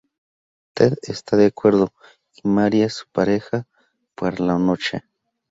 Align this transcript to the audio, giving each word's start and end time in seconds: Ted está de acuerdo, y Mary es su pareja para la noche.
Ted 0.73 0.95
está 1.03 1.37
de 1.37 1.45
acuerdo, 1.45 1.93
y 2.33 2.47
Mary 2.47 2.81
es 2.81 2.95
su 2.95 3.05
pareja 3.11 3.67
para 4.15 4.43
la 4.43 4.57
noche. 4.57 5.03